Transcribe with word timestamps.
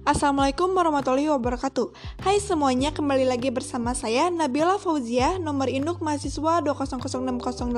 Assalamualaikum 0.00 0.72
warahmatullahi 0.72 1.28
wabarakatuh. 1.28 1.92
Hai 2.24 2.40
semuanya, 2.40 2.88
kembali 2.88 3.28
lagi 3.28 3.52
bersama 3.52 3.92
saya 3.92 4.32
Nabila 4.32 4.80
Fauzia, 4.80 5.36
nomor 5.36 5.68
induk 5.68 6.00
mahasiswa 6.00 6.64
2006082 6.64 7.68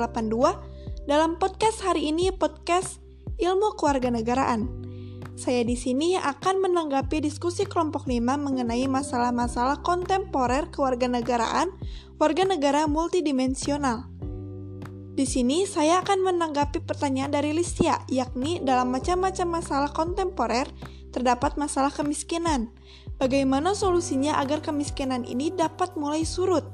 Dalam 1.03 1.35
podcast 1.35 1.83
hari 1.83 2.15
ini, 2.15 2.31
podcast 2.31 3.03
Ilmu 3.35 3.75
Kewarganegaraan 3.75 4.71
Saya 5.35 5.67
di 5.67 5.75
sini 5.75 6.15
akan 6.15 6.63
menanggapi 6.63 7.27
diskusi 7.27 7.67
kelompok 7.67 8.07
5 8.07 8.23
mengenai 8.39 8.87
masalah-masalah 8.87 9.83
kontemporer 9.83 10.71
kewarganegaraan 10.71 11.75
warga 12.23 12.47
negara 12.47 12.87
multidimensional. 12.87 14.07
Di 15.13 15.27
sini 15.27 15.67
saya 15.67 15.99
akan 15.99 16.25
menanggapi 16.25 16.87
pertanyaan 16.87 17.35
dari 17.35 17.51
Listia, 17.51 17.99
yakni 18.09 18.63
dalam 18.63 18.95
macam-macam 18.95 19.61
masalah 19.61 19.91
kontemporer 19.91 20.65
terdapat 21.13 21.53
masalah 21.55 21.93
kemiskinan. 21.93 22.73
Bagaimana 23.21 23.77
solusinya 23.77 24.41
agar 24.41 24.65
kemiskinan 24.65 25.23
ini 25.23 25.53
dapat 25.53 25.93
mulai 25.93 26.25
surut? 26.25 26.65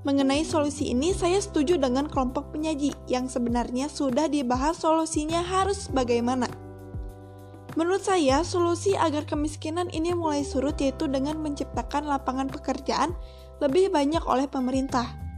Mengenai 0.00 0.48
solusi 0.48 0.96
ini, 0.96 1.12
saya 1.12 1.36
setuju 1.36 1.76
dengan 1.76 2.08
kelompok 2.08 2.56
penyaji 2.56 2.96
yang 3.04 3.28
sebenarnya 3.28 3.92
sudah 3.92 4.32
dibahas 4.32 4.80
solusinya 4.80 5.44
harus 5.44 5.92
bagaimana. 5.92 6.48
Menurut 7.76 8.02
saya, 8.02 8.40
solusi 8.42 8.96
agar 8.96 9.28
kemiskinan 9.28 9.92
ini 9.92 10.16
mulai 10.16 10.42
surut 10.42 10.74
yaitu 10.80 11.06
dengan 11.06 11.36
menciptakan 11.38 12.08
lapangan 12.08 12.48
pekerjaan 12.48 13.12
lebih 13.60 13.92
banyak 13.92 14.24
oleh 14.24 14.48
pemerintah. 14.48 15.29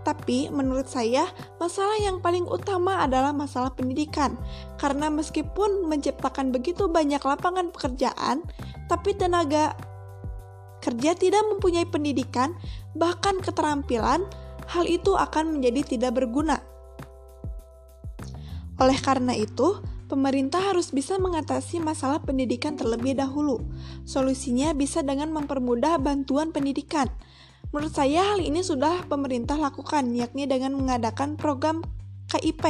Tapi 0.00 0.48
menurut 0.48 0.88
saya, 0.88 1.28
masalah 1.60 2.00
yang 2.00 2.24
paling 2.24 2.48
utama 2.48 3.04
adalah 3.04 3.36
masalah 3.36 3.72
pendidikan. 3.76 4.40
Karena 4.80 5.12
meskipun 5.12 5.84
menciptakan 5.84 6.52
begitu 6.56 6.88
banyak 6.88 7.20
lapangan 7.20 7.68
pekerjaan, 7.68 8.40
tapi 8.88 9.12
tenaga 9.12 9.76
kerja 10.80 11.12
tidak 11.12 11.44
mempunyai 11.52 11.84
pendidikan, 11.84 12.56
bahkan 12.96 13.36
keterampilan, 13.44 14.24
hal 14.72 14.84
itu 14.88 15.12
akan 15.12 15.60
menjadi 15.60 15.96
tidak 15.96 16.16
berguna. 16.16 16.64
Oleh 18.80 18.96
karena 18.96 19.36
itu, 19.36 19.84
pemerintah 20.08 20.72
harus 20.72 20.88
bisa 20.88 21.20
mengatasi 21.20 21.84
masalah 21.84 22.24
pendidikan 22.24 22.80
terlebih 22.80 23.12
dahulu. 23.20 23.60
Solusinya 24.08 24.72
bisa 24.72 25.04
dengan 25.04 25.28
mempermudah 25.36 26.00
bantuan 26.00 26.48
pendidikan 26.48 27.12
Menurut 27.70 27.94
saya 27.94 28.34
hal 28.34 28.42
ini 28.42 28.66
sudah 28.66 29.06
pemerintah 29.06 29.54
lakukan, 29.54 30.10
yakni 30.10 30.50
dengan 30.50 30.74
mengadakan 30.74 31.38
program 31.38 31.86
KIP, 32.26 32.66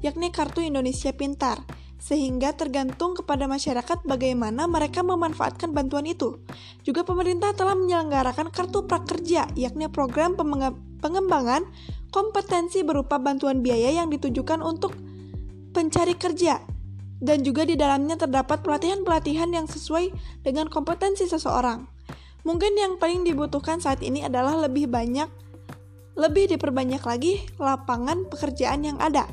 yakni 0.00 0.32
Kartu 0.32 0.64
Indonesia 0.64 1.12
Pintar, 1.12 1.60
sehingga 2.00 2.56
tergantung 2.56 3.12
kepada 3.12 3.44
masyarakat 3.44 4.00
bagaimana 4.08 4.64
mereka 4.64 5.04
memanfaatkan 5.04 5.76
bantuan 5.76 6.08
itu. 6.08 6.40
Juga 6.80 7.04
pemerintah 7.04 7.52
telah 7.52 7.76
menyelenggarakan 7.76 8.48
Kartu 8.48 8.88
Prakerja, 8.88 9.44
yakni 9.60 9.92
program 9.92 10.32
pengembangan 11.04 11.68
kompetensi 12.08 12.80
berupa 12.80 13.20
bantuan 13.20 13.60
biaya 13.60 13.92
yang 13.92 14.08
ditujukan 14.08 14.64
untuk 14.64 14.96
pencari 15.76 16.16
kerja 16.16 16.64
dan 17.20 17.44
juga 17.44 17.68
di 17.68 17.76
dalamnya 17.76 18.16
terdapat 18.16 18.64
pelatihan-pelatihan 18.64 19.52
yang 19.52 19.68
sesuai 19.68 20.08
dengan 20.40 20.72
kompetensi 20.72 21.28
seseorang. 21.28 21.99
Mungkin 22.40 22.72
yang 22.72 22.96
paling 22.96 23.28
dibutuhkan 23.28 23.84
saat 23.84 24.00
ini 24.00 24.24
adalah 24.24 24.56
lebih 24.64 24.88
banyak, 24.88 25.28
lebih 26.16 26.56
diperbanyak 26.56 27.02
lagi 27.04 27.44
lapangan 27.60 28.28
pekerjaan 28.32 28.84
yang 28.84 28.96
ada. 28.96 29.28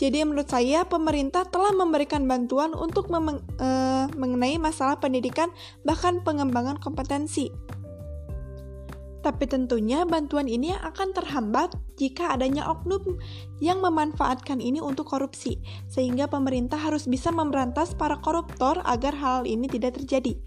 Jadi 0.00 0.24
menurut 0.24 0.48
saya 0.48 0.88
pemerintah 0.88 1.44
telah 1.44 1.76
memberikan 1.76 2.24
bantuan 2.24 2.72
untuk 2.72 3.12
memeng, 3.12 3.44
e, 3.60 3.68
mengenai 4.16 4.56
masalah 4.56 4.96
pendidikan 4.96 5.52
bahkan 5.84 6.24
pengembangan 6.24 6.80
kompetensi. 6.80 7.52
Tapi 9.20 9.44
tentunya 9.44 10.08
bantuan 10.08 10.48
ini 10.48 10.72
akan 10.72 11.12
terhambat 11.12 11.76
jika 12.00 12.32
adanya 12.32 12.64
oknum 12.72 13.20
yang 13.60 13.84
memanfaatkan 13.84 14.64
ini 14.64 14.80
untuk 14.80 15.12
korupsi, 15.12 15.60
sehingga 15.92 16.24
pemerintah 16.24 16.80
harus 16.80 17.04
bisa 17.04 17.28
memberantas 17.28 17.92
para 17.92 18.16
koruptor 18.24 18.80
agar 18.88 19.12
hal 19.12 19.44
ini 19.44 19.68
tidak 19.68 20.00
terjadi 20.00 20.40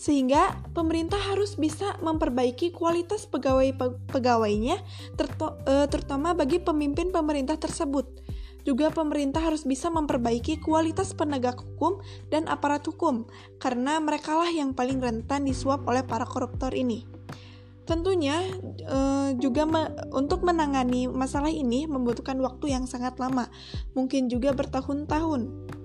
sehingga 0.00 0.56
pemerintah 0.72 1.20
harus 1.20 1.60
bisa 1.60 2.00
memperbaiki 2.00 2.72
kualitas 2.72 3.28
pegawai-pegawainya 3.28 4.80
eh, 4.80 5.86
terutama 5.92 6.32
bagi 6.32 6.56
pemimpin 6.56 7.12
pemerintah 7.12 7.60
tersebut. 7.60 8.08
Juga 8.64 8.88
pemerintah 8.88 9.44
harus 9.44 9.68
bisa 9.68 9.92
memperbaiki 9.92 10.64
kualitas 10.64 11.12
penegak 11.12 11.60
hukum 11.60 12.00
dan 12.32 12.48
aparat 12.48 12.80
hukum 12.88 13.28
karena 13.60 14.00
merekalah 14.00 14.48
yang 14.48 14.72
paling 14.72 15.04
rentan 15.04 15.44
disuap 15.44 15.84
oleh 15.84 16.00
para 16.00 16.24
koruptor 16.24 16.72
ini. 16.72 17.04
Tentunya 17.84 18.40
eh, 18.80 19.36
juga 19.36 19.68
untuk 20.16 20.48
menangani 20.48 21.12
masalah 21.12 21.52
ini 21.52 21.84
membutuhkan 21.84 22.40
waktu 22.40 22.72
yang 22.72 22.88
sangat 22.88 23.20
lama, 23.20 23.52
mungkin 23.92 24.32
juga 24.32 24.56
bertahun-tahun. 24.56 25.76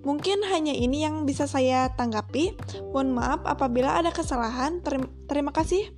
Mungkin 0.00 0.40
hanya 0.48 0.72
ini 0.72 1.04
yang 1.04 1.28
bisa 1.28 1.44
saya 1.44 1.92
tanggapi. 1.92 2.56
Mohon 2.92 3.20
maaf 3.20 3.40
apabila 3.44 4.00
ada 4.00 4.10
kesalahan. 4.10 4.80
Terima 5.28 5.52
kasih 5.52 5.92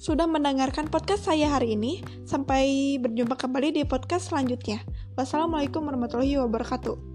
sudah 0.00 0.28
mendengarkan 0.28 0.88
podcast 0.88 1.28
saya 1.28 1.52
hari 1.52 1.76
ini. 1.76 2.00
Sampai 2.24 2.96
berjumpa 3.00 3.36
kembali 3.36 3.76
di 3.76 3.82
podcast 3.84 4.32
selanjutnya. 4.32 4.80
Wassalamualaikum 5.14 5.84
warahmatullahi 5.84 6.40
wabarakatuh. 6.40 7.13